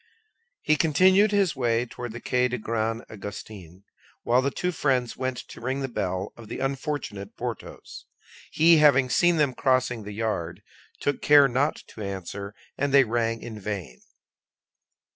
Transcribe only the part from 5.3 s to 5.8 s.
to ring